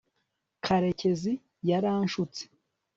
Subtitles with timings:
[0.65, 1.33] karekezi
[1.69, 2.43] yaranshutse